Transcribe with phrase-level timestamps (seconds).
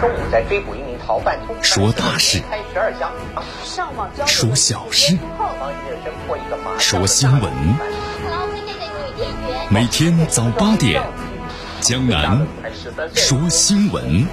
[0.00, 2.40] 中午在追捕一名逃犯，说大事，
[4.26, 5.18] 说小事，
[6.78, 7.52] 说新闻。
[9.68, 11.02] 每天早八点，
[11.82, 12.46] 江南
[13.14, 14.26] 说新闻，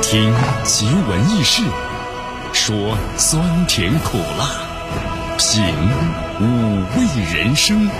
[0.00, 0.32] 听
[0.62, 1.64] 奇闻异事，
[2.52, 4.46] 说酸甜苦辣，
[5.36, 5.74] 品
[6.38, 7.90] 五味人生。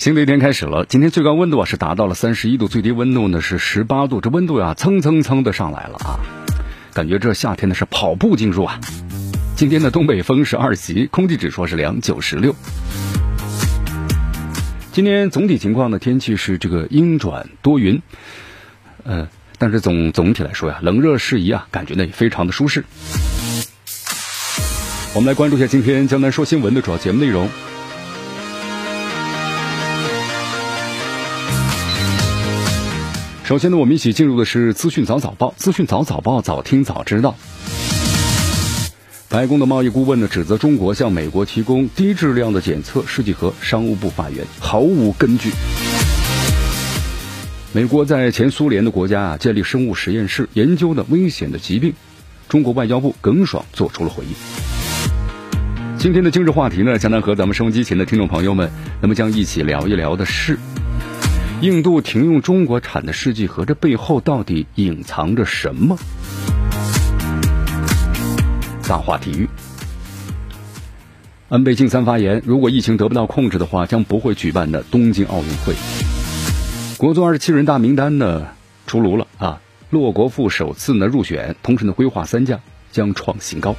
[0.00, 6.16] 新的一天开始了，今天最高温度啊是达到了三十一度，最低温度呢是十八度，这温度呀蹭蹭蹭的上来了啊，
[6.94, 8.80] 感觉这夏天呢是跑步进入啊。
[9.56, 12.56] 今天的东北风是二级，空气指数是两九十六。
[14.90, 18.00] 今天总体情况呢，天气是这个阴转多云，
[19.04, 19.28] 呃，
[19.58, 22.86] 但是总总体来说呀，冷热适宜啊，感觉呢也非常的舒适。
[25.12, 27.50] 我们来关注一下今天江南说新闻的主要节目内容。
[33.50, 35.52] 首先呢，我们一起进入的是资讯早早报。
[35.56, 37.34] 资讯早早报，早听早知道。
[39.28, 45.50] 白宫的贸易顾问呢，指责中国向美国提供低质量的检测试剂盒，商务部发言毫无根据。
[47.72, 51.92] 美国在前苏联的国家啊建立生物实验室，研究的危险的疾病。
[52.48, 54.30] 中国外交部耿爽做出了回应。
[55.98, 58.70] 今天的今日话题呢，将南和咱们收音机前的听众朋友们，
[59.02, 60.56] 那么将一起聊一聊的是。
[61.60, 65.98] 印度停用中国产的试剂盒，这背后到底隐藏着什么？
[68.88, 69.46] 大话体育，
[71.50, 75.74] 安倍晋三发言：如果疫情得不到控制的话，将不会举办的东京奥运会。
[76.96, 78.48] 国足二十七人大名单呢
[78.86, 79.60] 出炉了啊！
[79.90, 82.58] 骆国富首次呢入选，同时呢规划三将
[82.90, 83.76] 将创新高。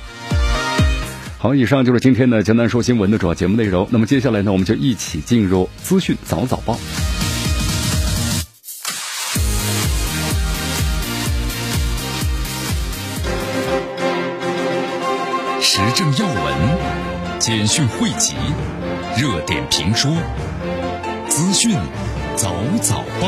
[1.40, 3.88] 好，以上就是今天的江南说新闻的主要节目内容。
[3.90, 6.78] 那么接下来呢，我们就一起进入资讯早早报。
[15.94, 18.36] 政要闻、简讯汇集、
[19.18, 20.10] 热点评说、
[21.28, 21.76] 资讯
[22.36, 23.28] 早早报。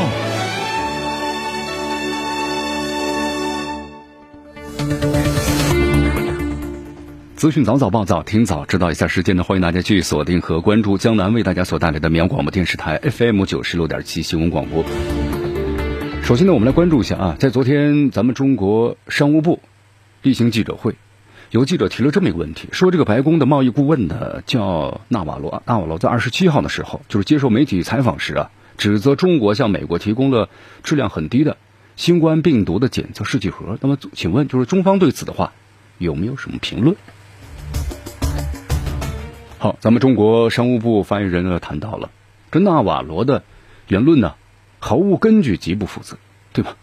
[7.36, 9.44] 资讯早早报，早听早知道一下时间呢？
[9.44, 14.86] 欢迎大家继续锁定和关注江南为大家所带来的绵阳广播电视台 FM 九十六点七新闻广播。
[16.24, 19.60] 首先呢，我们来关注一下啊，在昨天咱们中国商务部
[20.22, 20.96] 例行记者会。
[21.54, 30.50] 有记者提了这么一个问题，说这个白宫的贸易顾问呢叫纳瓦罗，纳瓦罗在二十七号的时候，就是接受媒体采访时啊，指责中国向美国提供了
[30.82, 31.58] 质量很低的
[31.96, 33.78] 新冠病毒的检测试剂盒。
[33.82, 35.54] 那么，请问就是中方对此的话
[36.00, 36.96] 有没有什么评论？
[39.60, 42.10] 好，咱们中国商务部发言人呢谈到了，
[42.50, 43.44] 这纳瓦罗的
[43.88, 44.34] 言论呢
[44.80, 46.18] 毫无根据，极不负责，
[46.52, 46.78] 对吧？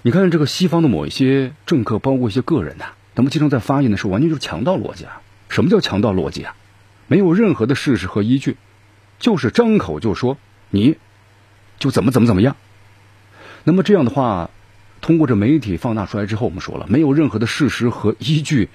[0.00, 2.86] 你看这个西方的某一些政客，包括一些个人呐。
[3.18, 5.22] 那么经常在发言的时候，完全就是强盗逻辑啊！
[5.48, 6.54] 什么叫强盗逻辑啊？
[7.08, 8.56] 没有任何的事实和依据，
[9.18, 10.38] 就是张口就说
[10.70, 10.98] 你，
[11.80, 12.54] 就怎么怎么怎么样。
[13.64, 14.50] 那么这样的话，
[15.00, 18.68] 通过这媒体放大出来之后，我们说了，没有任何的事实和依据，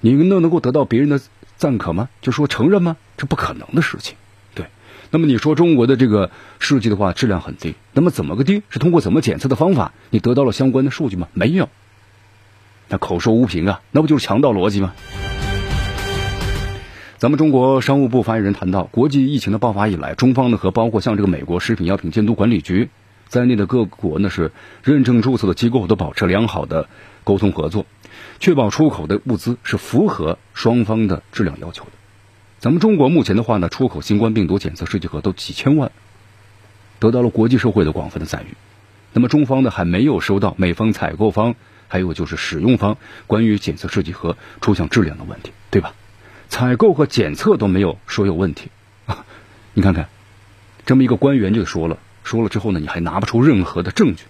[0.00, 1.20] 你们能能够得到别人的
[1.58, 2.08] 赞可吗？
[2.22, 2.96] 就说承认吗？
[3.18, 4.16] 这不可能的事情。
[4.54, 4.64] 对。
[5.10, 8.62] 那么你说中国的这个试剂的话质量很低，那么怎么个低？
[8.70, 11.28] 是通过怎么检测的方法，你得到了相关的数据吗？
[11.34, 11.68] 没有。
[12.88, 14.94] 那口说无凭啊，那不就是强盗逻辑吗？
[17.18, 22.90] 咱们中国商务部发言人谈到，国际疫情的爆发以来，中方呢和包括像这个美国食品药品监督管理局
[23.26, 24.52] 在内的各国呢是
[24.84, 26.88] 认证注册的机构都保持良好的
[27.24, 27.86] 沟通合作，
[28.38, 31.90] 确保出口的物资是符合双方的质量要求的。
[32.60, 35.90] 咱们中国目前的话呢，出口新冠病毒检测试剂盒都几千万，
[37.00, 38.54] 得到了国际社会的广泛的赞誉。
[39.12, 41.56] 那么中方呢还没有收到美方采购方。
[41.88, 42.96] 还有就是使用方
[43.26, 45.92] 关于检测试剂盒出现质量的问题，对吧？
[46.48, 48.70] 采购和检测都没有说有问题
[49.06, 49.24] 啊！
[49.74, 50.08] 你看看，
[50.84, 54.22] 这么一个官员就说了，说了之后呢，你还拿不出任何的证据。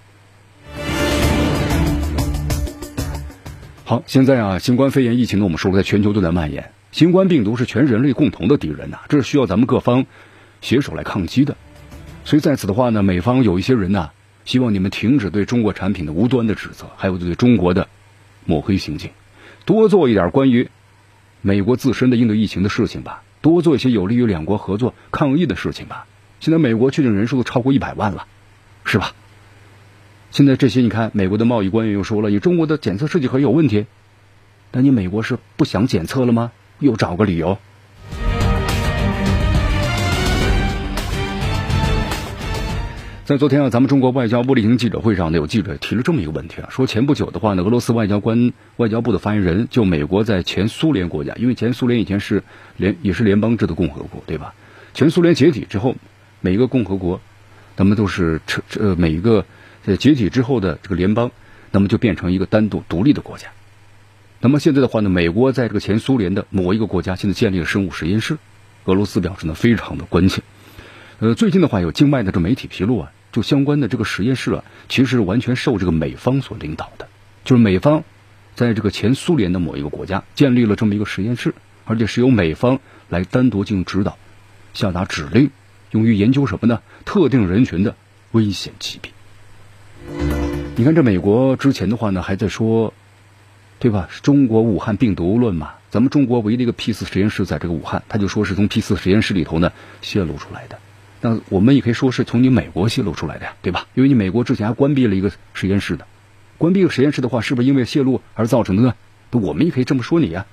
[3.84, 6.72] 好，现在啊，新冠肺炎疫情呢，我们说了，在全球都在蔓延。
[6.90, 10.06] 新冠病毒是全人类共同的敌人呐，这是需要咱们各方
[10.62, 11.54] 携手来抗击的。
[12.24, 14.10] 所以在此的话呢，美方有一些人呢。
[14.46, 17.88] 希望你们停止对中国产品的无端的指责，还有对中国的
[18.46, 19.10] 抹黑行径，
[19.66, 20.70] 多做一点关于
[21.42, 26.06] 美国自身的应对疫情的事情吧，多做一些有利于两国合作抗疫的事情吧。
[26.38, 28.26] 现在美国确诊人数都超过一百万了，
[28.84, 29.12] 是吧？
[30.30, 33.86] 现在这些你看，美国的贸易官员又说了，你中国的检测试剂盒有问题，
[34.70, 36.52] 那你美国是不想检测了吗？
[36.78, 37.58] 又找个理由。
[43.26, 52.44] 在昨天啊，咱们中国外交部例行记者会上呢，有记者提了这么一个问题啊，说前不久的话呢，俄罗斯外交官、外交部的发言人就美国在前苏联国家，因为前苏联以前是
[52.76, 54.54] 联也是联邦制的共和国，对吧？
[54.94, 55.96] 前苏联解体之后，
[56.40, 57.20] 每一个共和国，
[57.74, 59.44] 那么都是成呃每一个
[59.98, 61.32] 解体之后的这个联邦，
[61.72, 63.48] 那么就变成一个单独独立的国家。
[64.38, 68.38] 那么现在的话呢，美国在这个前苏联的某一个国家现在建立了生物实验室，
[68.84, 70.42] 俄罗斯表示呢非常的关切。
[71.18, 73.12] 呃，最近的话有境外的这媒体披露啊。
[73.36, 77.06] 就相关的这个实验室啊，其实完全受这个美方所领导的，
[77.44, 78.02] 就是美方
[78.54, 81.54] 在这个前苏联的某一个国家建立了这么一个实验室，
[81.84, 82.80] 而且是由美方
[83.10, 84.16] 来单独进行指导、
[84.72, 85.50] 下达指令，
[85.90, 86.80] 用于研究什么呢？
[87.04, 87.94] 特定人群的
[88.32, 89.12] 危险疾病。
[90.74, 92.94] 你看，这美国之前的话呢，还在说，
[93.78, 94.08] 对吧？
[94.22, 100.78] 中国武汉病毒论嘛，咱们中国唯一的一个 P 四实验室在这个武汉，他就说是从 P 四实验室里头呢泄露出来的。
[101.28, 103.88] 那我们也可以说是从你美国泄露出来的呀，对吧？
[103.94, 106.06] 因为你美国之前还关闭了一个实验室的，
[106.56, 108.94] 关闭一个实验室的话，是不是因为泄露而造成的呢？
[109.32, 110.46] 我们也可以这么说你呀。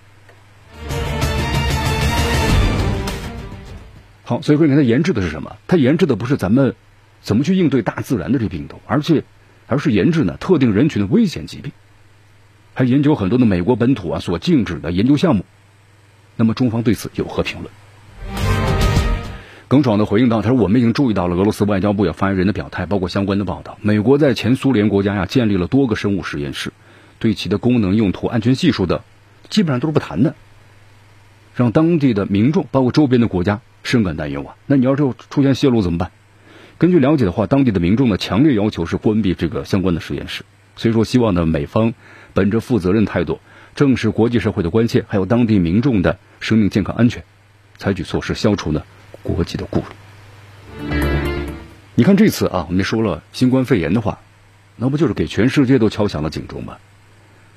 [4.23, 5.57] 好，所以说你看它研制的是什么？
[5.67, 6.73] 它研制的不是咱们
[7.21, 9.23] 怎么去应对大自然的这病毒，而且
[9.67, 11.71] 而是研制呢特定人群的危险疾病，
[12.73, 15.45] 还研究很多的美国本土啊所禁止的研究项目。
[16.35, 17.71] 那么中方对此有何评论？
[19.73, 23.79] 耿爽的回应道：“他说，我们已经注意到了俄罗斯外交部有发言人的表态，包括相关的报道。
[23.81, 26.71] 美国在前苏联国家呀建立了多个生物实验室，
[27.17, 29.03] 对其的功能、用途、安全系数的，
[29.49, 30.35] 基本上都是不谈的，
[31.55, 34.53] 让当地的民众，包括周边的国家深感担忧啊。
[34.67, 36.11] 那你要是出现泄露怎么办？
[36.77, 40.43] 根据了解的话，当地的民众呢强烈要求是关闭这个相关的实验室。
[40.75, 41.95] 所以说，希望呢美方
[42.35, 43.39] 本着负责任态度，
[43.73, 47.23] 正视国际社会的关切，还有当地民众的生命健康安全，
[47.79, 48.83] 采取措施消除呢。”
[49.23, 50.95] 国际的顾虑，
[51.95, 54.19] 你看这次啊，我们说了新冠肺炎的话，
[54.75, 56.77] 那不就是给全世界都敲响了警钟吗？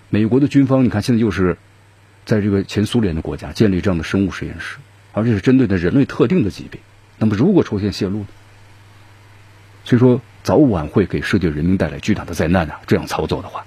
[0.09, 1.59] 美国的军方，你看现在又是
[2.25, 4.77] 在这个前苏联的国家建立这样的生物实验室，
[5.13, 6.81] 而且是针对的人类特定的疾病。
[7.19, 8.27] 那么如果出现泄露呢，
[9.85, 12.81] 所以说早晚会给世界人民带来巨大的灾难啊！
[12.87, 13.65] 这样操作的话，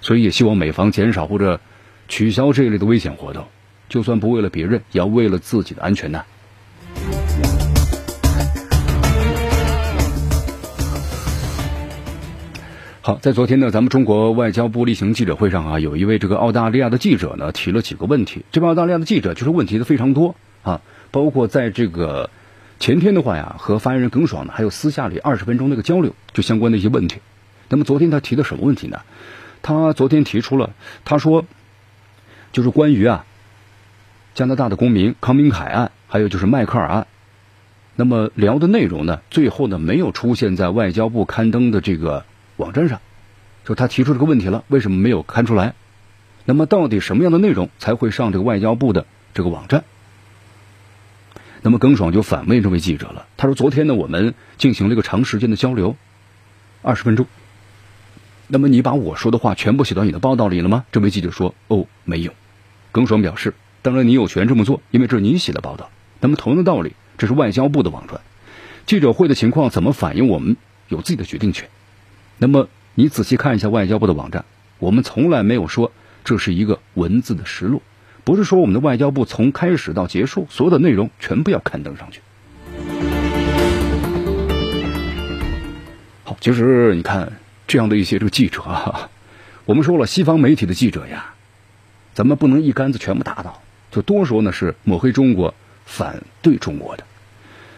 [0.00, 1.60] 所以也希望美方减少或者
[2.08, 3.46] 取消这一类的危险活动，
[3.88, 6.24] 就算不为了别人，也要为了自己的安全呢。
[13.06, 18.46] 好，在昨天呢，咱们中国外交部例行记者会上啊，有一位这个澳大利亚的记者呢提了几个问题。
[18.50, 20.80] 这位澳大利亚的记者就是问题的非常多啊，
[21.10, 22.30] 包括在这个
[22.80, 27.20] 前天的话呀，和发言人耿爽呢还有私下里二十分钟那个交流，就相关的一些问题。
[27.68, 29.02] 那么昨天他提的什么问题呢？
[29.60, 30.70] 他昨天提出了，
[31.04, 31.44] 他说
[32.52, 33.26] 就是关于啊
[34.34, 37.08] 加拿大的公民康明凯案，还有就是迈克尔案。
[37.96, 42.24] 那么聊的内容呢，最后呢没有出现在外交部刊登的这个。
[42.56, 43.00] 网站上，
[43.64, 45.74] 就他提出这个问题了，为什么没有刊出来？
[46.44, 49.82] 那么到底什么样的内容才会上这个外交部的这个网站？
[51.62, 55.96] 那么耿爽就反问这位记者了，他说：“昨天呢，我们进行了一个长时间的交流，
[56.80, 57.26] 二十分钟。
[58.46, 62.32] 那么你把我说的话全部写到你的报道里了吗？”这位记者说：“哦，没有。”
[62.92, 65.90] 耿爽表示：“当然你有权这么做，因为这是你写的报道。
[66.24, 68.18] 那么同样的道理，这是外交部的网站，
[68.86, 70.56] 记者会的情况怎么反映，我们
[70.88, 71.68] 有自己的决定权。”
[72.40, 74.42] 那么你仔细看一下外交部的网站，
[74.78, 75.92] 我们从来没有说
[76.24, 77.82] 这是一个文字的实录，
[78.24, 82.22] 不是说我们的外交部从开始到结束所有的内容全部要刊登上去。
[86.24, 87.30] 好，其实你看
[87.66, 89.10] 这样的一些这个记者啊，
[89.66, 91.34] 我们说了，西方媒体的记者呀，
[92.14, 95.52] 咱们不能一竿子全部打倒，就多说呢是抹黑中国、
[95.84, 97.04] 反对中国的，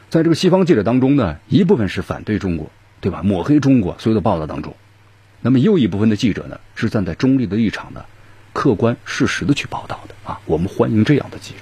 [0.08, 2.70] 在这个西方记者当中呢，一部分是反对中国。
[2.98, 3.20] 对吧？
[3.22, 4.74] 抹黑中国所有的报道当中，
[5.42, 8.04] 那么又一部分的记者呢，是站在中立的立场呢，
[8.54, 10.40] 客观事实的去报道的啊。
[10.46, 11.58] 我们欢迎这样的记者。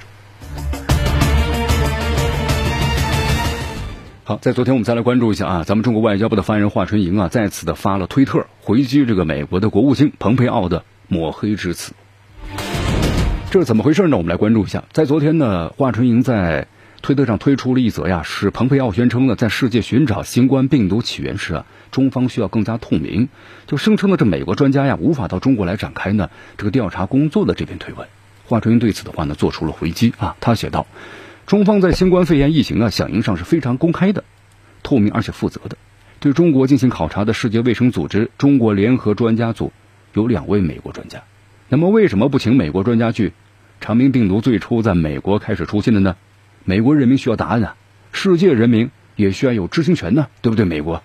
[4.23, 11.93] 好，在昨天我们再来关注一下啊，咱们中国外交部的发言人华春莹啊，再次的发了推特回击这个美国的国务卿蓬佩奥的抹黑之词。
[13.55, 14.17] 这是怎么回事呢？
[14.17, 14.83] 我们来关注一下。
[14.91, 16.67] 在昨天呢，华春莹在。
[17.03, 23.29] 推特上推出了一则呀，是蓬佩奥宣称呢，在世界寻找新冠病毒起源时啊，中方需要更加透明，
[23.69, 28.09] 就声称呢，这美国专家呀无法到中国来展开呢这个调查工作的这篇推文。
[28.47, 30.89] 华春莹对此的话呢做出了回击啊，他写道：
[31.47, 34.25] 中方在新冠肺炎疫情啊响应上是非常公开的、
[34.83, 35.77] 透明而且负责的。
[36.19, 39.73] 对中国进行考察的世界卫生组织中国联合专家组
[40.13, 41.23] 有两位美国专家，
[41.69, 43.33] 那么为什么不请美国专家去？
[43.85, 46.17] 长明病毒最初在美国开始出现的呢？
[46.65, 47.77] 美国人民需要答案啊！
[48.13, 50.65] 世界人民也需要有知情权呢，对不对？
[50.65, 51.03] 美国，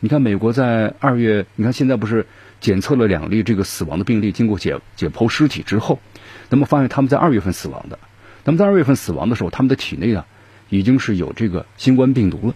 [0.00, 2.26] 你看美国在二月，你看现在不是
[2.60, 6.00] 检测了两例这个死亡的病例，经过解解剖尸体之后，
[6.48, 7.96] 那么发现他们在二月份死亡的，
[8.42, 10.26] 那么在二月份死亡的时候，他们的体内啊
[10.68, 12.54] 已经是有这个新冠病毒了，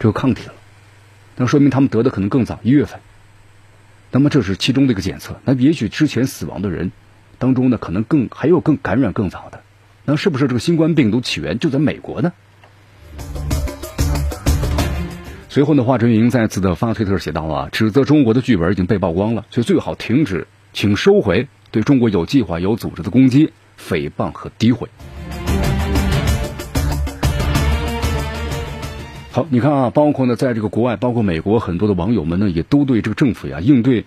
[0.00, 0.54] 这个抗体了，
[1.36, 2.98] 那说明他们得的可能更早，一月份。
[4.10, 6.90] 那么这是其中的一个检测，那也许之前死亡的人
[7.44, 9.60] 当中呢，可能更还有更感染更早的。
[10.06, 12.32] 那是不是这个新冠病毒起源就在美国呢？
[15.50, 24.88] 随后呢，华春莹再次的发推特写道啊，指责中国的剧本已经被曝光了，所以最好停止，请收回对中国有计划、有组织的攻击、诽谤和诋毁。
[29.32, 34.06] 好，你看啊，包括呢，在这个国外，包括美国很多的网友们呢，也都对这个政府呀应对。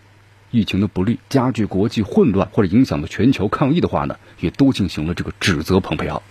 [0.51, 5.79] 疫情的不利，加剧国际混乱或者影响了全球抗疫的话呢，也都进行了这个指责。
[5.79, 6.23] 蓬佩奥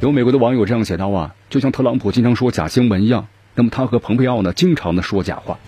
[0.00, 5.58] 有美国的网友这样写道啊，就像特朗普经常说假新闻一样，那么他和蓬佩奥呢，经常的说假话。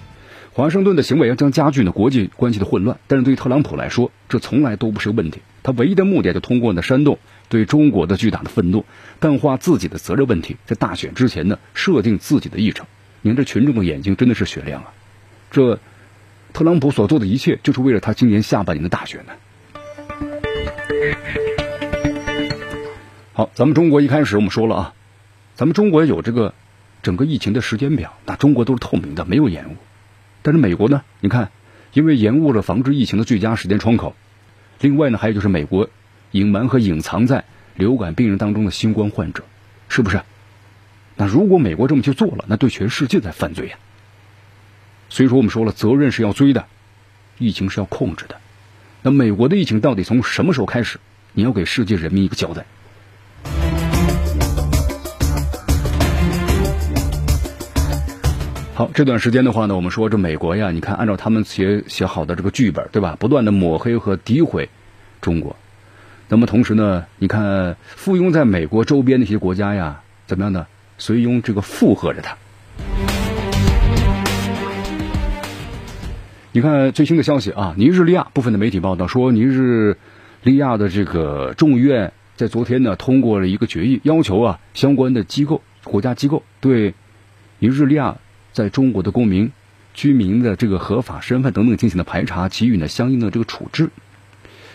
[0.52, 5.40] 华盛顿的行为将加剧呢国际关系的混乱，但是对于特朗普来说，这从来都不是问题。
[5.62, 8.84] 他唯一的目的就通过呢煽动对中国的巨大的愤怒，
[9.20, 12.86] 淡化自己的责任问题，在大选之前呢设定自己的议程。
[13.26, 14.92] 您这群众的眼睛真的是雪亮啊！
[15.50, 15.80] 这
[16.52, 19.32] 特朗普所做的一切，就是为了他今年下半年的大选呢。
[23.32, 24.94] 好，咱们中国一开始我们说了啊，
[25.56, 26.54] 咱们中国有这个
[27.02, 29.76] 整个疫情的时间表，那中国都是透明的，没有延误。
[30.42, 31.02] 但是美国呢？
[31.18, 31.50] 你看，
[31.94, 34.14] 因为延误了防治疫情的最佳时间窗口，
[34.80, 35.90] 另外呢，还有就是美国
[36.30, 37.42] 隐瞒和隐藏在
[37.74, 39.42] 流感病人当中的新冠患者，
[39.88, 40.22] 是不是？
[41.16, 43.76] 那如果美国这么去做了，那对全世界在犯罪呀。
[45.08, 46.66] 所以说，我们说了，责任是要追的，
[47.38, 48.36] 疫情是要控制的。
[49.02, 50.98] 那美国的疫情到底从什么时候开始？
[51.32, 52.64] 你要给世界人民一个交代。
[58.74, 63.16] 好，这段时间的话呢，我们说这美国呀，你看，按照他们写写好的这个剧本，对吧？
[63.18, 64.68] 不断的抹黑和诋毁
[65.22, 65.56] 中国。
[66.28, 70.66] 那么同时呢，你看附庸在美国周边的一些国家呀，怎么样呢？
[70.98, 72.36] 随庸这个附和着他。
[76.52, 79.98] 你看最新的消息啊，尼日利亚部分的媒体报道说，尼日
[80.42, 86.94] 利亚的这个众议院在昨天呢通过了一个决议，要求啊相关的机构、国家机构对
[87.58, 88.16] 尼日利亚
[88.52, 89.52] 在中国的公民、
[89.92, 93.90] 居民的这个合法身份等等进行的排查，给予呢相应的这个处置。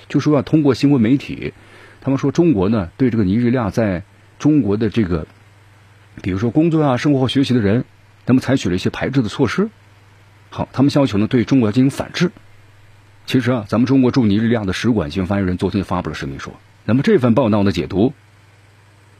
[0.08, 1.54] 就说啊，通过新闻媒体，
[2.00, 4.04] 他们说中国呢对这个尼日利亚在
[4.38, 5.26] 中国的这个。
[6.22, 7.86] 比如说工作啊、生活和学习的人，
[8.26, 9.70] 那么采取了一些排斥的措施。
[10.50, 12.32] 好，他们要求呢对中国要进行反制。
[13.26, 16.54] 其实啊，咱们中国驻尼日利亚的使馆性发言人昨天发布了声明说，
[16.86, 18.14] 那么这份报道的解读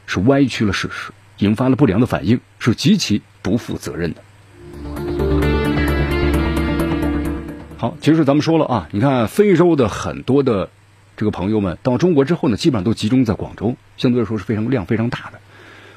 [0.06, 4.22] 是歪曲了事实，引发了不良的反应，是极其不负责任的。
[7.78, 10.68] 好，其实咱们说了啊，你看非洲的很多的
[11.16, 15.40] 这个朋友们到中国之后呢，基本上都集中在广州，相对来说是非常量非常大的。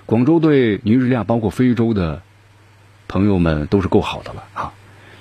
[0.05, 2.21] 广州对尼日利亚，包括非洲的
[3.07, 4.71] 朋友们都是够好的了啊！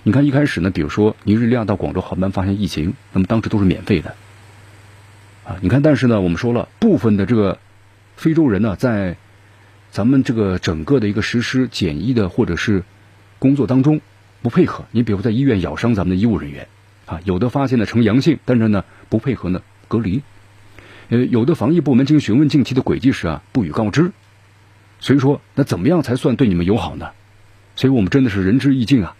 [0.02, 4.14] 你看一开始呢，比如说尼日利亚到广州航班发现疫情，那么当时都是免费的
[5.44, 5.56] 啊。
[5.62, 7.58] 你看，但是呢，我们说了，部分的这个
[8.14, 9.16] 非洲人呢，在
[9.90, 12.82] 咱们这个整个的一个实施检疫的或者是
[13.38, 14.02] 工作当中
[14.42, 14.84] 不配合。
[14.90, 16.68] 你比如在医院咬伤咱们的医务人员
[17.06, 20.20] 啊，有的发现了呈阳性，但是呢不配合呢隔离。
[21.08, 24.12] 呃，有的防疫部门经询问近期的轨迹时啊，不予告知。
[25.04, 27.10] 所以说，那怎么样才算对你们友好呢？
[27.76, 29.14] 所以我们真的是仁至义尽啊！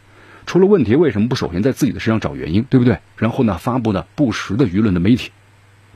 [0.47, 3.01] 出了问题，为什么不首先在自己的身上找原因，对不对？
[3.19, 5.31] 然后呢，发布呢不实的舆论的媒体，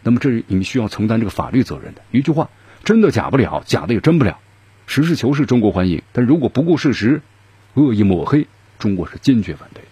[0.03, 2.03] 那么这是你们需要承担这个法律责任的。
[2.11, 2.51] 一句话，
[2.85, 4.39] 真的假不了，假的也真不了，
[4.87, 6.03] 实事求是，中国欢迎。
[6.13, 7.23] 但如果不顾事实，
[7.73, 8.47] 恶意抹黑，
[8.79, 9.83] 中国是坚决反对。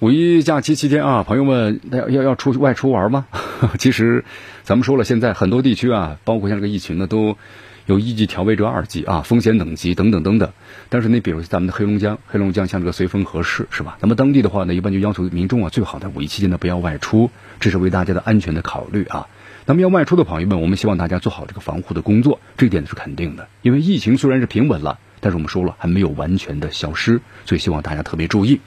[0.00, 3.26] 五一假期期间啊，朋友们要要要出去外出玩吗？
[3.80, 4.24] 其实，
[4.62, 7.36] 咱们说了，现在很多地区啊，包括像这个疫情呢，都
[7.84, 10.50] 有一级调为这二级啊，风险等级等等等等。
[10.88, 13.98] 但是你比如咱们的黑龙江，黑龙江像这个绥芬河市是吧？
[14.00, 17.28] 那么当地的话呢，一般就要求民众啊，最好在五一期间呢不要外出，
[17.58, 19.26] 这是为大家的安全的考虑啊。
[19.66, 23.48] 那么要外出的朋友们，我们希望大家做好这个防护的工作，这一点是肯定的。
[23.62, 28.60] 因为疫情虽然是平稳了，但是我们说了还没有完全的消失，所以希望大家特别注意。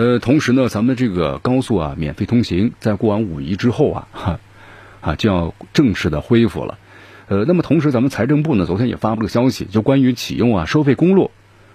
[0.00, 4.40] 呃，同时呢，咱们这个高速啊，免费通行，在过完五一之后啊， 哈，
[5.02, 6.78] 啊就要正式的恢复了。
[7.28, 11.30] 呃，那么同时咱们财政部呢昨天也发布了消息，就关于启用啊收费公路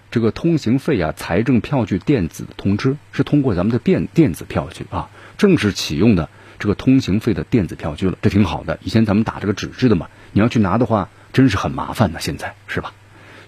[0.09, 6.27] 这个通行费啊财政票据电子通知，是通过咱们的电电子票据啊正式启用的
[6.57, 8.79] 这个通行费的电子票据了，这挺好的。
[8.81, 12.91] 以前咱们打这个纸质的嘛，你要去拿的话，真是很麻烦的，现在是吧？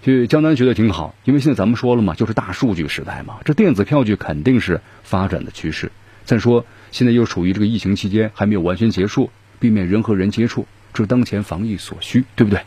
[0.02, 5.90] 去江南觉得挺好，因为现在咱们说了嘛，就是大数据时代嘛，这电子票据肯定是发展的趋势。
[6.24, 12.60] 再说现在又处于这个疫情期间，还没有完全结束，避免人和人接触，这是当前防疫所需，对不对？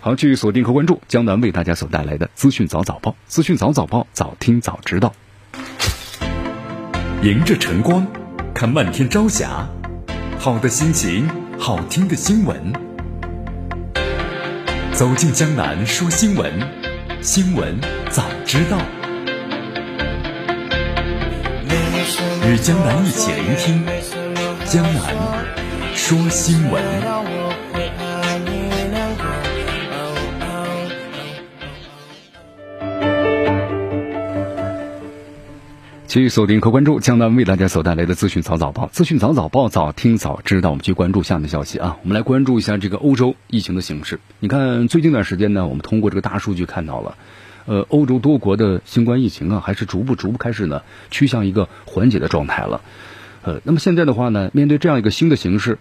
[0.00, 5.14] 好，继续锁定和关注江南为大家所带来的资讯早早报，资讯早早报，早听早知道。
[7.22, 8.06] 迎着晨光，
[8.52, 9.66] 看漫天朝霞，
[10.38, 11.26] 好的心情，
[11.58, 12.83] 好听的新闻。
[14.94, 16.52] 走进江南说新闻，
[17.20, 17.76] 新闻
[18.10, 18.78] 早知道，
[22.48, 23.84] 与江南一起聆听
[24.64, 25.16] 江南
[25.96, 27.23] 说新闻。
[36.14, 40.70] 继续锁定和关注江南为大家所带来的资讯早早报，资讯早早报，早听早知道。
[40.70, 44.20] 我们去关注下面消息啊，我们来关注一下这个欧洲疫情的形势。
[44.38, 47.16] 你看，最近一段时间呢，我们通过这个大数据看到了，
[47.66, 52.80] 呃，欧洲多国的新冠疫情啊，还是逐步逐步开始呢，趋向一个缓解的状态了。
[53.42, 55.80] 呃，那么现在的话呢，面对这样一个新的形势，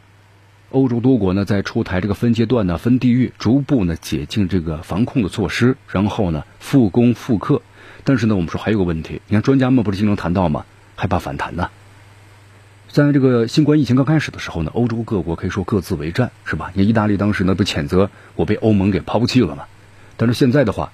[0.71, 7.61] 欧洲多国呢在出台这个分阶段呢、分地域，逐步呢解禁这个防控的措施，然后呢复工复课。
[8.03, 10.65] 但是呢，我们说还有个问题，你看专家们不是经常谈到吗？
[10.95, 11.69] 害怕反弹呢。
[12.89, 16.71] 在这个新冠疫情刚开始的时候呢，欧洲各国可以说各自为战，是吧？
[16.75, 19.65] 你意大利当时呢不谴责我被欧盟给抛弃了嘛？
[20.17, 20.91] 但是现在的话，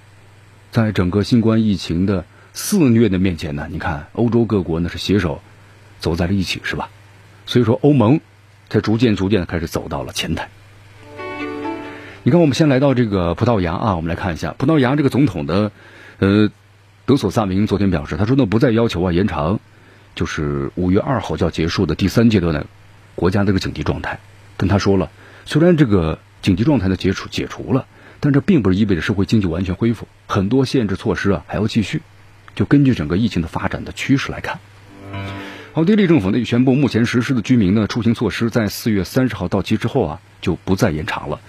[0.72, 2.24] 在整个新冠疫情的
[2.54, 5.42] 肆虐的面前呢，你看欧洲各国呢是携手
[6.00, 6.90] 走在了一起，是吧？
[7.46, 8.22] 所以说欧盟
[8.70, 10.48] 在逐渐逐渐的开始走到了前台。
[12.24, 15.72] 你看，我们先来到这个葡萄牙啊，我们来看一下葡萄牙这个总统的
[16.20, 16.52] 呃。
[17.10, 19.60] 德索萨明昨天表示，他说呢不再要求啊延长，
[20.14, 22.68] 就是五月二号就要结束的第三阶段的
[23.16, 24.20] 国家这个紧急状态。
[24.58, 25.10] 但他说了，
[25.44, 27.88] 虽然这个紧急状态的解除解除了，
[28.20, 32.04] 但这并不是意味着社会经济完全恢复，很多限制措施啊还要继续。
[32.54, 34.60] 就根据整个疫情的发展的趋势来看，
[35.74, 41.40] 奥地利政府呢宣布，目前实施的居民呢出行措施在四月三十号到期之后啊就不再延长了。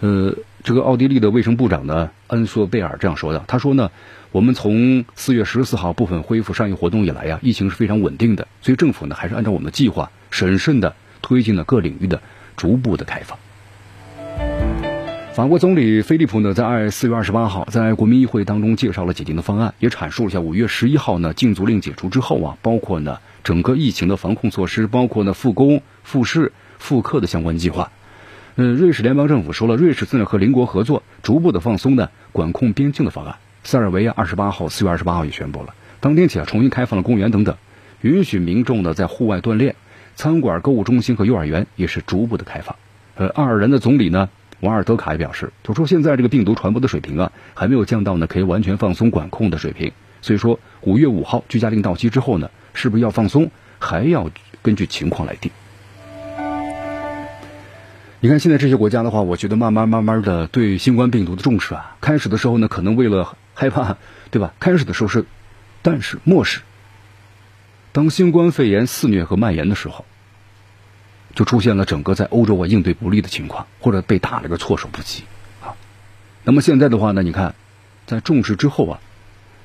[0.00, 3.90] 呃，这个奥地利的卫生部长呢恩索贝尔这样说的，他说呢。
[4.32, 12.22] 我们从四月十四号部分恢复商业活动以来呀，疫情是非常稳定的，所以政府呢还是按照我们的计划，审慎的推进了各领域的
[12.56, 13.36] 逐步的开放。
[15.34, 27.90] 法国总理菲利普呢，在二四月二十八号在国民议会当中介绍了解禁的方案，也阐述了一下五月十一号呢禁足令解除之后啊，包括呢整个疫情的防控措施，包括呢复工复市复课的相关计划。
[28.62, 33.36] 嗯，瑞士联邦政府说了，瑞士正在和邻国合作，逐步的放松呢管控边境的方案。
[33.64, 37.56] 塞尔维亚二十八号，四月二十八号也宣布了，当天起啊，重新开放了公园等等，
[38.02, 39.76] 允许民众呢在户外锻炼，
[40.14, 42.76] 餐馆、购物中心和幼儿园也是逐步的开放。
[43.14, 44.28] 呃，爱尔兰的总理呢，
[44.60, 55.50] 瓦尔德卡也表示，就说现在这个病毒传播的水平啊，还没有降到呢可以完全放松管控的水平，所以说五月五号居家令到期之后呢，是不是要放松，还要根据情况来定。
[58.22, 63.96] 你看现在这些国家的话，我觉得慢慢慢慢的对新冠病毒的重视啊，开始的时候呢，可能为了害怕，
[64.30, 64.52] 对吧？
[64.60, 65.24] 开始的时候是，
[65.80, 66.60] 但是漠视，
[67.92, 70.04] 当新冠肺炎肆虐和蔓延的时候，
[71.34, 75.24] 就出现了整个在欧洲啊应对不利的情况，或者被打了个措手不及
[75.62, 75.72] 啊。
[76.44, 77.54] 那么现在的话呢，你看，
[78.04, 79.00] 在重视之后啊，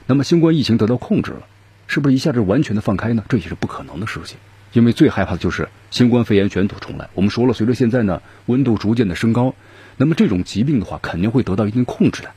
[0.06, 1.42] 那么新冠疫情得到控制了，
[1.88, 3.26] 是不是一下子完全的放开呢？
[3.28, 4.38] 这也是不可能的事情。
[4.76, 7.10] 因为最害怕的就是新冠肺炎卷土重来。
[7.14, 9.56] 我们说了，随着现在呢温度逐渐的升高，
[9.96, 12.32] 那么这种疾病的话肯定会得到一定控制的，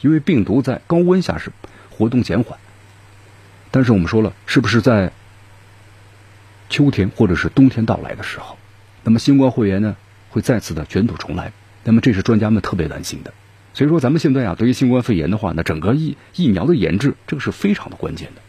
[0.00, 1.50] 因为病毒在高温下是
[1.90, 2.56] 活动减缓。
[3.72, 5.10] 但是我们说了，是不是在
[6.70, 8.56] 秋天或者是冬天到来的时候，
[9.02, 9.96] 那么新冠肺炎呢
[10.30, 11.52] 会再次的卷土重来？
[11.82, 13.34] 那么这是专家们特别担心的。
[13.74, 18.42] 所以说，咱们现在啊，对于新冠肺炎的话，呢整个疫疫苗的研制，这个是非常的关键的。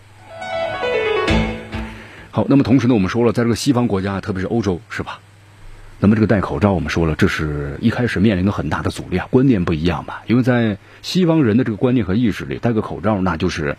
[2.36, 5.19] 好，那么同时呢，我们说了，在这个西方国家，特别是欧洲，是吧？
[6.00, 10.15] 那么这个戴口罩，我们说了，这是一开始面临的很大的阻力啊，观念不一样嘛。
[10.26, 13.78] 因为在西方人的这个观念和意识里，戴个口罩那就是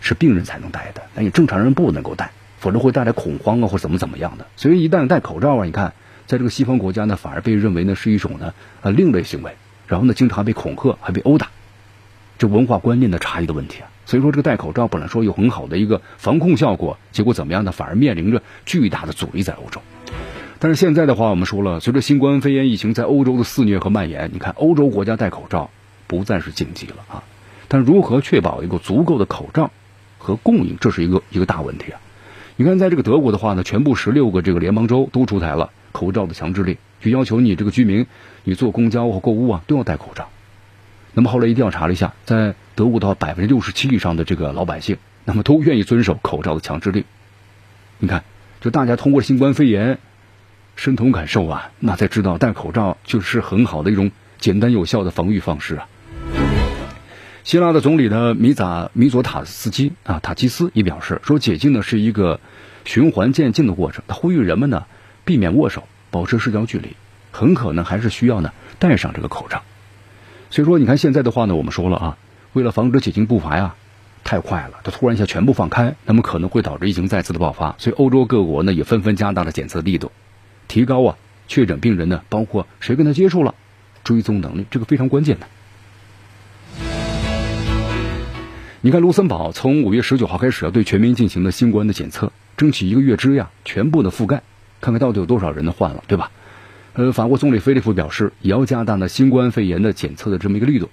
[0.00, 4.46] 是病人才能戴的，那你正常人不能够戴，否则会带来恐慌啊，或怎么怎么样的。
[4.56, 5.92] 所以一旦戴口罩啊，你看，
[6.28, 9.56] 在这个西方国家呢，反而被认为呢是一种呢呃另类行为，
[9.88, 11.48] 然后呢经常被恐吓，还被殴打，
[12.38, 13.90] 这文化观念的差异的问题啊。
[14.12, 17.72] 所以说，这个戴口罩本来说有很好的一个防控效果，结果怎么样呢？
[17.72, 19.80] 反而面临着巨大的阻力在欧洲。
[20.58, 25.70] 但是现在的话，我们说了，随着新冠肺炎疫情在欧洲的肆虐和蔓延，你看欧洲国家戴口罩
[26.06, 27.22] 不再是禁忌了啊。
[27.68, 29.70] 但如何确保一个足够的口罩
[30.18, 31.98] 和供应，这是一个一个大问题啊。
[32.56, 38.04] 你看，在这个德国的话呢，全部十六个这个联邦州都出台了口罩的强制令，就要求你这个居民，
[38.44, 40.28] 你坐公交和购物啊都要戴口罩。
[41.14, 47.04] 那么后来一调查了一下，在德国的话，百分之六十七以上的这个老百姓，那么都愿意遵守口罩的强制令。
[47.98, 48.24] 你看，
[48.60, 49.98] 就大家通过新冠肺炎
[50.74, 55.86] 身同感受啊，那才知道戴口罩就是很好的一种简单有效的防御方式啊。
[57.44, 62.40] 希腊的总理呢米扎米佐塔斯基啊塔基斯也表示说，解禁呢是一个
[62.84, 64.02] 循环渐进的过程。
[64.08, 64.86] 他呼吁人们呢
[65.24, 66.96] 避免握手，保持社交距离，
[67.32, 69.62] 很可能还是需要呢戴上这个口罩。
[70.52, 72.18] 所以说，你看现在的话呢，我们说了啊，
[72.52, 73.74] 为了防止解禁步伐呀
[74.22, 77.74] 太快了，它突然一下全部放开，那么可能会导致疫情再次的爆发。
[77.78, 80.12] 所以欧洲各国呢也纷纷加大了检测力度，
[80.68, 81.16] 提高啊
[81.48, 83.54] 确诊病人呢，包括谁跟他接触了，
[84.04, 85.46] 追踪能力，这个非常关键的。
[88.82, 94.42] 你看，卢森堡从五月十九号开始要对全民进行的新冠的检测，争取一个月之呀全部的覆盖，
[94.82, 96.30] 看看到底有多少人呢患了，对吧？
[96.94, 100.90] 呃，法国总理菲利普表示，也要加大呢新冠肺炎的检测的这么一个力度。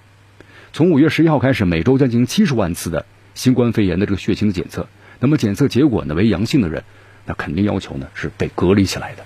[0.72, 4.88] 从五月十一号开始，每周将进行七十万次的新冠肺炎的这个血清的检测。
[5.18, 6.84] 那么检测结果呢为阳性的人，
[7.26, 9.24] 那肯定要求呢是被隔离起来的。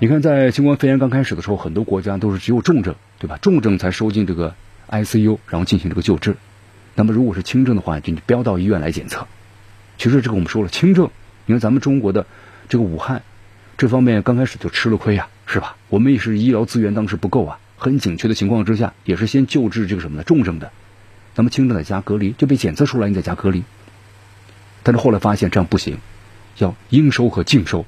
[0.00, 3.38] 你看，在新冠肺炎刚开始的时候，很多国家都是只有重症，对吧？
[3.40, 4.54] 重症才收进这个
[4.90, 6.36] ICU，然后进行这个救治。
[6.94, 9.26] 那么，如果是轻症的话，就你不要到医院来检测。
[9.96, 11.08] 其实这个我们说了，轻症，
[11.46, 12.26] 你看咱们中国的
[12.68, 13.22] 这个武汉
[13.80, 15.74] 这方面刚开始就吃了亏呀，是吧？
[15.88, 20.22] 我们也是医疗资源当时不够啊，很紧缺的情况之下，也是先救治这个什么呢？
[20.22, 20.70] 重症的，
[21.34, 23.64] 那么轻症在家隔离，就被检测出来你在家隔离。
[24.82, 25.96] 但是后来发现这样不行，
[26.58, 27.86] 要应收和尽收，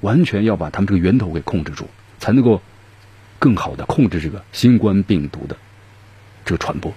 [0.00, 1.88] 完全要把他们这个源头给控制住，
[2.18, 2.60] 才能够
[3.38, 5.56] 更好的控制这个新冠病毒的
[6.44, 6.92] 这个传播。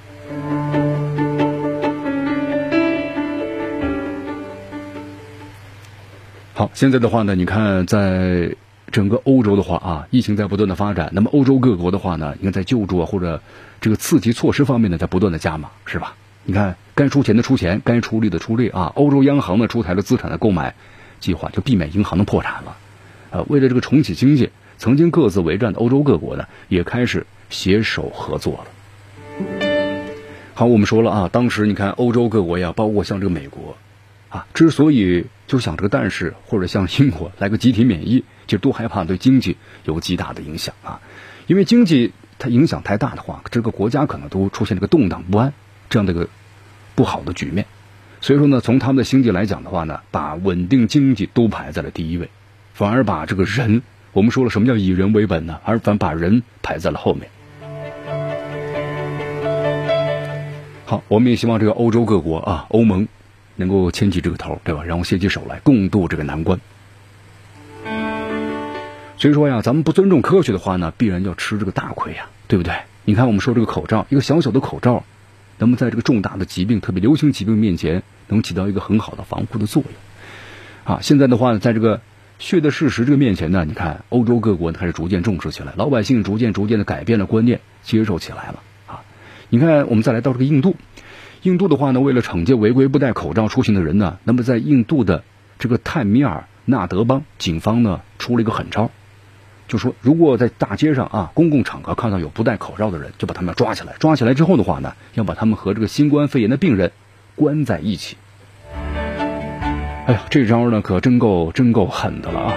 [6.56, 8.56] 好，现在的话呢，你看，在
[8.92, 11.10] 整个欧洲的话啊，疫情在不断的发展。
[11.12, 13.42] 那么欧洲各国的话呢，你看在救助啊或者
[13.82, 16.13] 这个刺激措施方面呢，在不断的加码，是吧？
[16.44, 18.92] 你看该出钱的出钱，该出力的出力啊。
[18.94, 20.76] 欧洲央行呢出台了资产的购买
[21.20, 22.78] 计划，就避免银行的破产了。
[23.32, 29.48] 呃，为了这个重启经济，曾经各自为战的欧洲各国呢，也开始携手合作了。
[30.54, 33.76] 好，我们说了啊，当时你看欧洲各国呀，包括像这个美国。
[34.34, 41.02] 啊，之所以就想这个，但是或者像英国来个集体免疫，就都害怕对经济有极大的影响啊。
[41.46, 45.54] 因为经济它影响太大的话，这个国家可能都出现这个动荡不安
[45.88, 46.28] 这样的一个
[46.96, 47.67] 不好的局面。
[48.22, 52.32] 所以说呢，从他们的经济来讲的话呢，把稳定经济都排在了第一位，
[52.74, 55.60] 反而把这个人，我们说了什么叫以人为本呢？
[55.63, 57.30] 而反把人排在了后面。
[60.86, 63.08] 好，我们也希望这个欧洲各国啊，欧盟。
[63.56, 64.84] 能够牵起这个头，对吧？
[64.84, 66.60] 然后携起手来共度这个难关。
[69.18, 72.74] 所以说呀，咱们不尊重科学的话呢，必然要吃这个大亏呀，对不对？
[73.06, 75.04] 你看，我们说这个口罩，一个小小的口罩，
[75.60, 80.96] 能不能在这个重大的疾病，特别流行疾病面前，能起到一个很好的防护的作用？
[80.96, 82.02] 啊，现在的话呢，在这个
[82.39, 89.02] 血的事实这个面前呢，你看欧洲各国开始逐渐重视起来，老百姓逐渐逐渐的改变了观念，接受起来了啊。
[89.50, 90.76] 你看，我们再来到这个印度。
[91.43, 95.25] 印度的话呢，为了惩戒违规不戴口罩出行的人呢，那么在印度的
[95.60, 98.89] 这个泰米尔纳德邦，警方呢出了一个狠招，
[99.67, 103.93] 就说如果在大街上啊公共场合看到有不戴口罩的人，就把他们抓起来。
[103.99, 106.93] 抓起来之后的话呢，要把他们和这个新冠肺炎的病人
[107.36, 108.15] 关在一起。
[110.06, 112.53] 哎呀，这招呢可真够真够狠的了啊！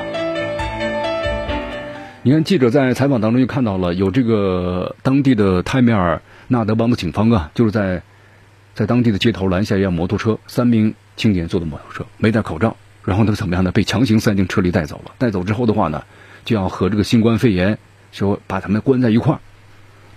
[2.22, 8.00] 你看，记者在采访当中就看到了有这个当地的泰米尔纳德邦的警方啊，就是在。
[8.76, 13.72] 在当地的街头拦下一辆摩托车，三名青年坐的摩托车没戴口罩，然后呢怎么样呢？
[13.72, 15.12] 被强行塞进车里带走了。
[15.16, 16.04] 带走之后的话呢，
[16.44, 17.78] 就要和这个新冠肺炎
[18.12, 19.40] 说把他们关在一块儿，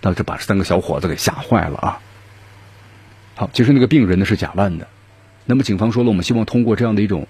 [0.02, 2.00] 那就把三个小伙子给吓坏了啊。
[3.36, 4.90] 好，其实那个病人呢是假扮的。
[5.46, 7.30] 那么警方说了，我们希望通过这样的一种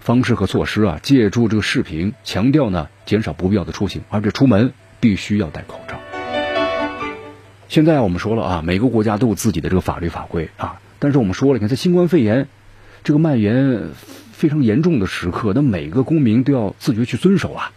[0.00, 6.11] 方式和措施啊，借助这个视频，强调呢减少不必要的出行，而且出门必须要戴口罩。
[7.72, 10.78] 现在我们说了啊，每个国家都有自己的这个法律法规啊。
[10.98, 12.46] 但是我们说了，你看在新冠肺炎
[13.02, 13.92] 这个蔓延
[14.30, 17.72] 非常严重的时刻，那每个公民都要自觉去遵守啊。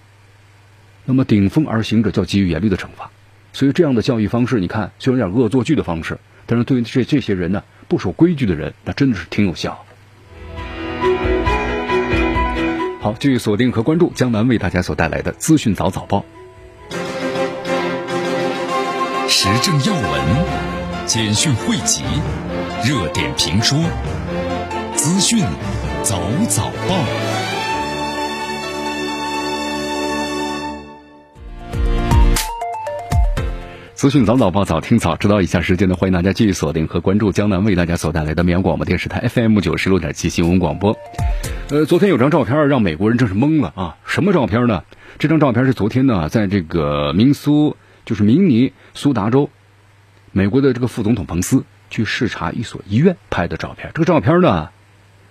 [1.05, 3.09] 那么顶风而行者就要给予严厉的惩罚。
[3.53, 9.85] 所以这样的教育方式，你看虽然有点恶作剧的方式，但是对于这这些人呢，不守规矩的人，那真的是挺有效。
[12.99, 16.25] 好，继续锁定和关注江南为大家所带来的资讯早早报，
[19.37, 20.21] 时政要闻、
[21.05, 22.05] 简讯汇集、
[22.85, 23.77] 热点评说、
[24.95, 25.43] 资讯
[26.03, 26.17] 早
[26.47, 26.95] 早报。
[33.93, 40.97] 资讯早早报早听早知道以下时间呢，欢迎大家继续锁定和关注江南为大家所带来的绵阳广播电视台 FM 九十六点七新闻广播。
[41.71, 43.97] 呃，昨天有张照片让美国人真是懵了啊！
[44.05, 44.81] 什么照片呢？
[45.19, 49.49] 这张照片是昨天呢，在这个明苏，就是明尼苏达州，
[50.31, 53.91] 美国的这个副总统彭斯去视察一所医院拍的照片。
[53.93, 54.69] 这个照片呢，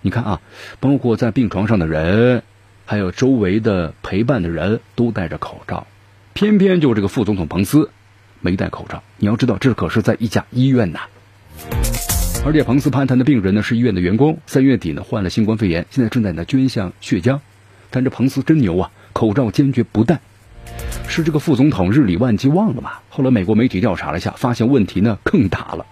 [0.01, 0.41] 你看啊，
[0.81, 2.43] 包括在病床上的人，
[2.85, 5.87] 还有周围的陪伴的人都戴着口罩，
[6.33, 7.91] 偏偏就这个副总统彭斯。
[8.41, 11.01] 没戴口罩，你要知道，这可是在一家医院呐。
[12.45, 17.41] 而且彭斯攀谈的病人呢是医院的员工，三月底呢患了新冠肺炎，现在正在呢捐献血浆。
[17.91, 20.21] 但这彭斯真牛啊，口罩坚决不戴。
[21.07, 22.93] 是这个副总统日理万机忘了吗？
[23.09, 25.87] 后来美国媒体调查了一下，发现问题呢更大了。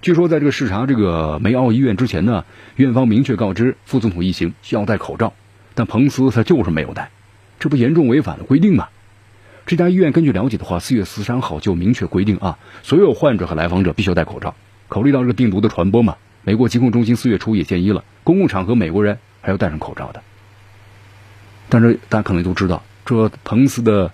[0.00, 2.44] 据说在这个视察这个梅奥医院之前呢，
[2.76, 5.32] 院方明确告知副总统一行需要戴口罩，
[5.74, 7.10] 但彭斯他就是没有戴，
[7.60, 8.88] 这不严重违反了规定吗？
[9.66, 14.54] 这家医院根据了解的话，四月十三号就明确规定啊，所有患者和来访者必须要戴口罩。
[14.88, 20.22] 考虑到这个病毒的传播嘛，美国疾控中心四月初也建议了，公共场合美国人还要戴上口罩的。
[21.68, 24.12] 但是大家可能都知道，说彭斯的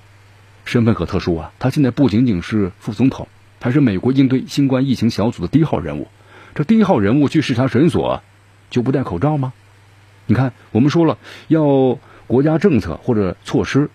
[0.64, 3.28] 身份可特殊啊，他现在不仅仅是副总统，
[3.60, 6.08] 还是美国应对新冠疫情小组的第一号人物。
[6.54, 8.22] 这第一号人物去视察诊所
[8.70, 9.52] 就不戴口罩吗？
[10.24, 13.90] 你看，我们说了要国家政策或者措施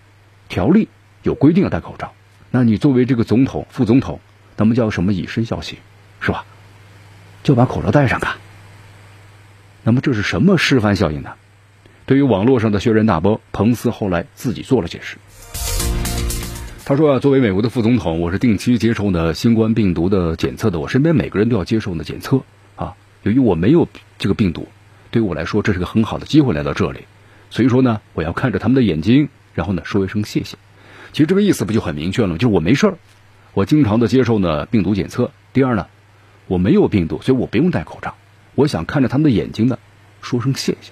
[0.48, 0.88] 条例。
[1.24, 2.12] 有规定要戴口罩，
[2.50, 4.20] 那你作为这个总统、副总统，
[4.56, 5.78] 那么叫什么以身效行，
[6.20, 6.44] 是吧？
[7.42, 8.38] 就把口罩戴上啊。
[9.84, 11.34] 那么这是什么示范效应呢？
[12.04, 15.18] 对于网络上的轩然大波，彭斯后来自己做了解释。
[16.84, 22.42] 他说啊，作为美国的副总统，我是定期接受呢新冠病毒的检测的，我身边每个人都要接受呢检测
[22.74, 22.94] 啊。
[23.22, 23.88] 由于我没有
[24.18, 24.66] 这个病毒，
[25.12, 27.06] 对于我来说这是个很好的机会来到这里，
[27.50, 30.56] 所以说呢，我要看着他们的眼睛，然后呢说一声谢谢。
[31.12, 32.34] 其实这个意思不就很明确了吗？
[32.36, 32.94] 就是我没事儿，
[33.54, 35.30] 我经常的接受呢病毒检测。
[35.52, 35.86] 第二呢，
[36.48, 38.16] 我没有病毒，所以我不用戴口罩。
[38.56, 39.78] 我想看着他们的眼睛呢，
[40.20, 40.90] 说声谢谢。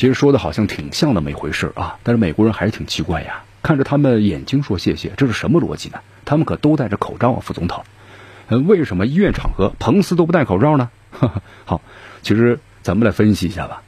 [0.00, 6.00] 其实说的好像挺像那么一回事啊，但是美国人还是挺奇怪呀，看着他们眼睛说谢谢，这是什么逻辑呢？
[6.24, 7.84] 他们可都戴着口罩啊，副总统。
[8.48, 10.88] 嗯，为什么医院场合彭斯都不戴口罩呢？
[11.66, 11.82] 好，
[12.22, 13.82] 其实咱们来分析一下吧。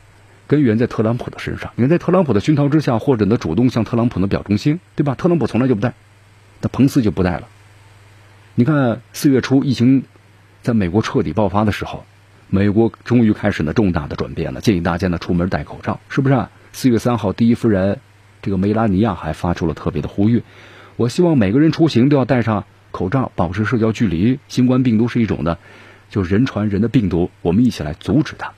[0.48, 1.72] 根源在特朗普的身上。
[1.77, 5.14] 你看，在特朗普的熏陶之下，或者呢主动向特朗普的表忠心，对吧？
[5.14, 5.94] 特朗普从来就不戴，
[6.61, 7.48] 那彭斯就不戴了。
[8.55, 10.05] 你看，四月初疫情
[10.61, 12.05] 在美国彻底爆发的时候，
[12.55, 16.35] 美国终于开始呢重大的转变了，建议大家呢出门戴口罩，是不是？
[16.35, 16.51] 啊？
[16.75, 17.99] 四月三号，第一夫人
[18.43, 20.43] 这个梅拉尼亚还发出了特别的呼吁：
[20.97, 24.38] 我希望每个人出行都要戴上口罩，保持社交距离。
[24.49, 25.57] 新冠病毒是一种呢，
[26.11, 28.53] 就人传人的病毒，我们一起来阻止它。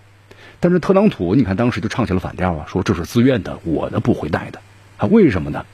[0.59, 4.59] 但是特朗普，你看当时就唱起了反调啊，说这是自愿的，我呢不会带的，
[4.97, 5.65] 啊，为什么呢？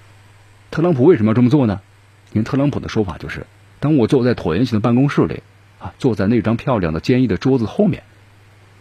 [0.70, 1.80] 特朗普为什么要这么做呢？
[2.34, 3.46] 因为特朗普的说法就是，
[3.80, 5.42] 当我坐在椭圆形的办公室里，
[5.78, 8.02] 啊，坐在那张漂亮的坚毅的桌子后面，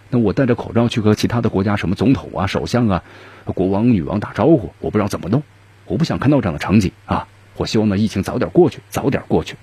[0.09, 3.03] 那我戴着口罩去和其他的国家什么总统啊、首相啊、
[3.45, 5.43] 国王、女王打招呼，我不知道怎么弄，
[5.85, 9.55] 我不想看到这样的场景啊，我希望呢疫情早点过去，早点过去。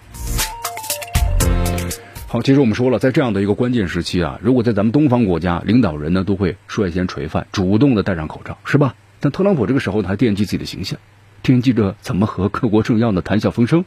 [2.29, 8.95] 好，其实我们说了，在这样的一个关键时期啊，如果在咱们东方国家，领导人呢都会率先垂范，主动的戴上口罩，是吧？
[9.19, 10.99] 但特朗普这个时候呢还惦记自己的形象，
[11.43, 13.85] 惦记着怎么和各国政要呢谈笑风生，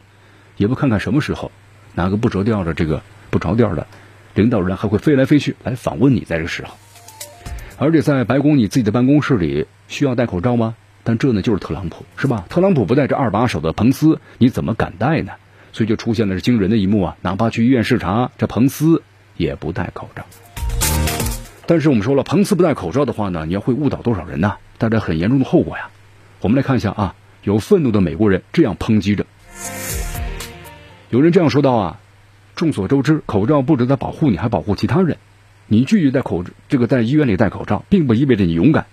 [0.56, 1.52] 也不看看什么时候
[1.94, 3.86] 哪个不着调的这个不着调的
[4.34, 6.74] 领导人还会飞来飞去来访问你，在这个时候，
[7.78, 10.74] 而且在白宫你自己的办公室里需要戴口罩吗？
[11.02, 12.44] 但这呢就是特朗普，是吧？
[12.48, 15.32] 特朗普不戴，这二把手的彭斯你怎么敢戴呢？
[15.72, 17.16] 所以就出现了这惊人的一幕啊！
[17.22, 19.02] 哪怕去医院视察，这彭斯
[19.36, 20.24] 也不戴口罩。
[21.66, 24.54] 但是我们说了，彭斯不戴口罩的话呢，你要会误导多少人呢？
[24.78, 25.88] 带来很严重的后果呀！
[26.40, 27.14] 我们来看一下啊，
[27.44, 29.24] 有愤怒的美国人这样抨击着，
[31.08, 32.00] 有人这样说道啊：
[32.60, 35.16] 众所周知，口罩不止在保护你，还保护其他人。
[35.66, 38.84] 你拒绝戴口这个在医院里戴口罩，并不意味着你勇敢，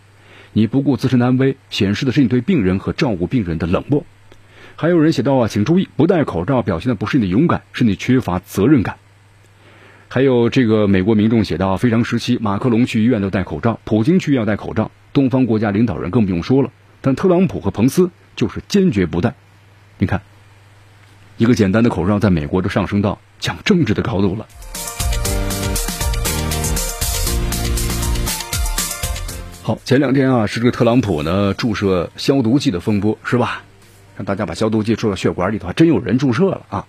[0.53, 4.05] 你不顾自身的安危，显示的是你对病人和照顾病人的冷漠。
[4.77, 8.95] 还有人写道啊，请注意，不戴口罩表现的不是你的勇敢，是你缺乏责任感。
[10.07, 16.71] 还有这个美国民众写道，非常时期，马克龙去医院都戴口罩，普京去要戴口罩，东方国家领导人更不用说了。
[17.01, 19.35] 但特朗普和彭斯就是坚决不戴。
[19.97, 20.21] 你看，
[21.37, 24.47] 一个简单的口罩，在美国都上升到讲政治的高度了。
[29.61, 33.61] 好，前两天啊，是这个特朗普呢注射消毒剂的风波，是吧？
[34.15, 36.87] 让大家把消毒剂注到血管里头，还真有人注射了啊！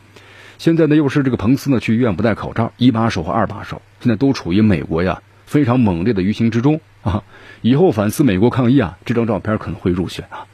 [0.57, 7.23] 现在呢，又是这个彭斯呢去医院不戴口罩，一把手和二把手，现在都处于美国呀非常猛烈的舆情之中啊！
[7.61, 10.47] 以后反思美国抗议啊，这张照片可能会入选啊！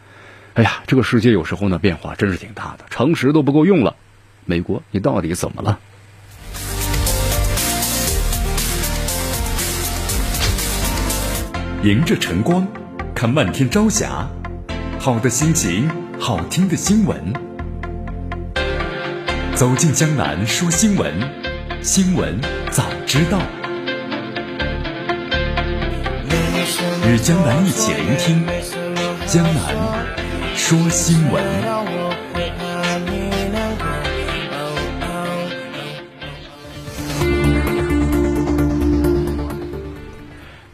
[0.54, 3.96] 哎呀，这个世界有时候呢变化真是挺大的，常识都不够用了。
[4.44, 5.80] 美国，你到底怎么了？
[11.82, 12.68] 迎着晨光，
[13.16, 14.28] 看漫天朝霞，
[15.00, 15.90] 好的心情，
[16.20, 17.32] 好听的新闻。
[19.56, 21.12] 走进江南说新闻，
[21.82, 22.40] 新闻
[22.70, 23.40] 早知道。
[27.08, 28.46] 与江南一起聆听
[29.26, 30.23] 江南
[30.54, 31.44] 说新闻。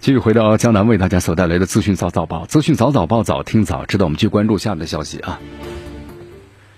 [0.00, 4.04] 继续回到江南为大家所带来的资讯早早报，资讯早早报早听早知道。
[4.06, 5.40] 我们去关注下面的消息啊。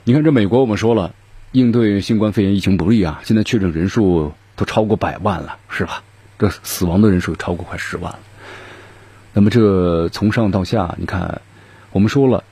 [0.05, 1.15] 你看，这美国我们说了，
[1.51, 6.03] 应对新冠肺炎疫情不利啊，现在确诊人数都超过百万了，是吧？
[6.39, 8.19] 这死亡的人数超过快十万了。
[9.33, 11.41] 那么这从上到下，你看，
[11.91, 12.45] 我们说了，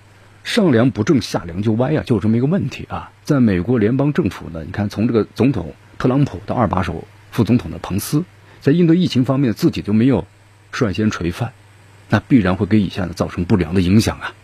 [0.45, 3.13] 上梁不正下梁就歪啊，就有这么一个问题啊。
[3.25, 8.25] 在美国联邦政府呢，你看从这个总统特朗普到二把手副总统的彭斯，
[8.61, 10.27] 在应对疫情方面自己都没有。
[10.73, 11.51] 率先垂范，
[12.11, 14.35] 那必然会给以下呢造成不良的影响啊！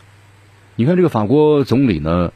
[0.75, 2.33] 你看这个法国总理呢，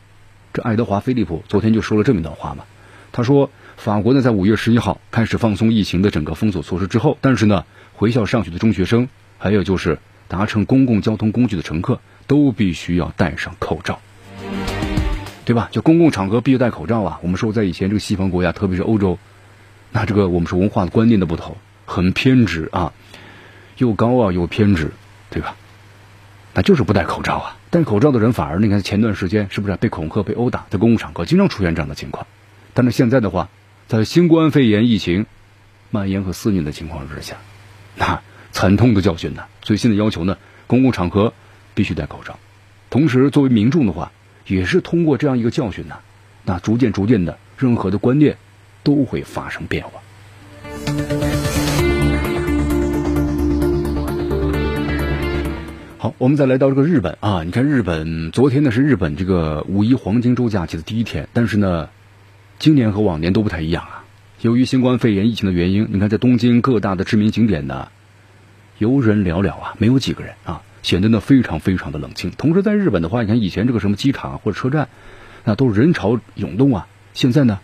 [0.53, 2.63] 这爱德华·菲利普昨天就说了这么一段话嘛。
[3.11, 13.99] 他说，法国呢在五月十一号开始放松疫情的整个封锁措施之后，但是呢，回校上学的中学生，还有就是搭乘公共交通工具的乘客，都必须要戴上口罩，
[15.45, 15.69] 对吧？
[15.73, 17.19] 就公共场合必须戴口罩啊！
[17.25, 19.19] 我们说在以前这个西方国家，特别是欧洲，
[19.91, 22.93] 那这个我们说文化的观念的不同，很偏执啊。
[23.79, 24.93] 又高啊，又偏执，
[25.29, 25.57] 对吧？
[26.55, 27.57] 那就是不戴口罩啊！
[27.71, 32.29] 戴口罩的人反而，你看前段时间是不是被恐吓、被殴打，在公共场合经常出现这样的情况？
[32.75, 33.49] 但是现在的话，
[33.89, 35.27] 在新冠肺炎疫情
[35.91, 37.39] 蔓延和肆虐的情况之下，
[37.97, 39.43] 那惨痛的教训呢？
[39.63, 40.39] 最新的要求呢？
[40.69, 41.35] 公共场合
[41.81, 42.39] 必须戴口罩。
[42.91, 44.13] 同时，作为民众的话，
[44.47, 45.97] 也是通过这样一个教训呢，
[46.45, 48.37] 那逐渐、逐渐的，任何的观念
[48.83, 49.93] 都会发生变化。
[55.97, 61.89] 好，我们再来到这个日本啊，你看日本昨天呢是日本这个五一黄金周假期的第一天，但是呢，
[62.59, 64.05] 今年和往年都不太一样啊。
[64.43, 67.89] 由于新冠肺炎疫情的原因，你看在东京各大的知名景点呢，
[68.77, 72.31] 游人寥寥啊，没有几个人啊，显得呢非常非常的冷清。
[72.31, 74.89] 同时在日本的话，你看以前这个什么机场或者车站，
[75.45, 77.61] 那都是人潮涌动啊，现在呢，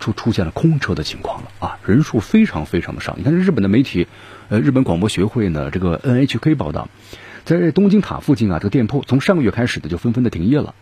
[0.00, 3.14] 出出现了空车的情况了啊，人数非常非常的少。
[3.16, 4.06] 你看日本的媒体，
[4.48, 6.88] 呃，日本广播学会呢这个 NHK 报道。
[7.44, 10.74] 在东京塔附近啊，这个店铺从上个月开始的就纷纷的停业了。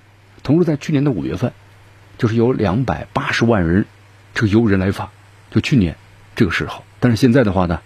[0.43, 1.53] 同时，在去年的五月份，
[2.19, 3.87] 就是有两百八十万人
[4.35, 5.09] 这个游人来访，
[5.51, 5.97] 就去年
[6.37, 6.85] 这个时候。
[6.99, 7.81] 但是现在的话呢，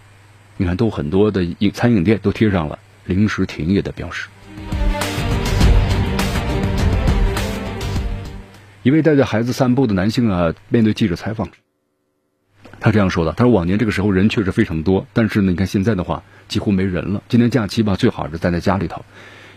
[0.57, 4.29] 你看都很多的饮餐饮店都贴上了临时停业的标识。
[8.83, 11.49] 一位带着孩子散步的男性啊，面对记者采访。
[12.81, 17.23] 他这样说的：“他说往年这个时候人确实非常多，但是呢，你看现在的话几乎没人了。
[17.29, 19.03] 今年假期吧，最好是待在家里头。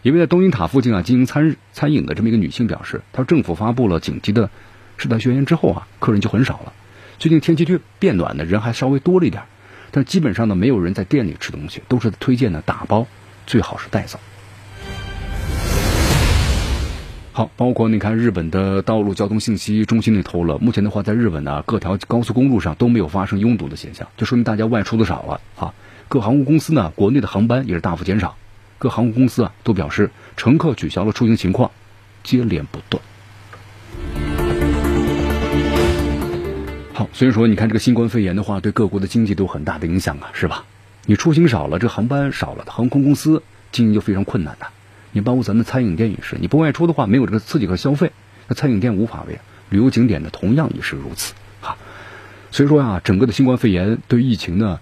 [0.02, 4.50] 一位在东京塔附近啊经营餐餐饮的这么一个女性表示，她说政府发布了紧急的
[4.96, 6.72] 事态宣言之后啊，客人就很少了。
[7.20, 9.44] 最近天气就变暖的人还稍微多了一点，
[9.92, 13.06] 但基本上呢，没有人在店里吃东西，都是推荐呢打包，
[13.48, 14.20] 最好是带走。”
[17.34, 20.58] 好，包括你看日本的道路交通信息中心里头了。
[20.58, 25.74] 目前的话，在日本呢，各条高速公路上都没有发生拥堵的现象，就说明大家外出的少了啊。
[26.08, 28.36] 各航空公司呢，国内的航班也是大幅减少。
[28.80, 31.70] 各航空公司啊，都表示乘客取消了出行情况
[32.24, 33.04] 接连不断。
[36.94, 40.66] 好，所以说你看这个新冠肺炎的话，对各国的经济都有很大的影响啊，是吧？
[41.10, 43.42] 你出行少了，这航班少了，航空公司
[43.72, 44.68] 经营就非常困难的。
[45.14, 48.12] 你包括咱们餐饮店也是，你不外出的话，没有这个刺激和消费，
[48.50, 49.40] 那餐饮店无法为。
[49.70, 51.34] 旅游景点呢，同样也是如此。
[51.62, 51.78] 哈，
[52.52, 54.82] 所以说啊，整个的新冠肺炎对疫情呢，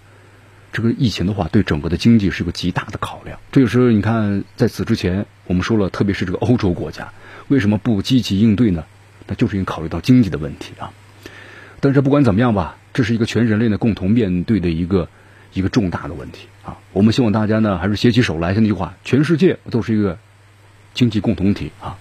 [0.72, 3.38] 这个疫情的话，对整个的经济是一个极大的考量。
[3.52, 7.12] 这个时候，你看在此之前，我们说了，特别是这个欧洲国家，
[7.46, 8.84] 为什么不积极应对呢？
[9.28, 10.90] 那就是因为考虑到经济的问题啊。
[11.78, 15.08] 但是不管怎么样吧，这是一个全人类呢共同面对的一个。
[15.56, 16.76] 一个重大的问题啊！
[16.92, 18.52] 我们希望大家呢，还是携起手来。
[18.52, 20.18] 像那句话，全世界都是一个
[20.92, 21.96] 经济共同体啊，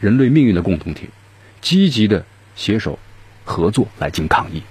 [0.00, 1.08] 人类命运的共同体，
[1.60, 2.24] 积极的
[2.56, 2.98] 携手
[3.44, 4.64] 合作来进行抗疫。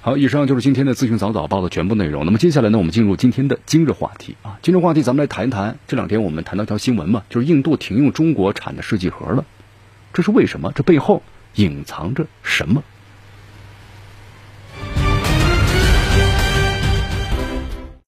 [0.00, 2.24] 好，以上就是今天的资讯早早报的全部内容。
[2.24, 4.58] 那么接下来呢，我们进入今天的今日话题啊。
[4.60, 9.44] 今日话题，咱们来谈一谈这两天我们谈到一条新闻嘛，就是印度停用中国产的试剂盒了，
[10.12, 10.72] 这是为什么？
[10.74, 11.22] 这背后
[11.54, 12.82] 隐藏着什么？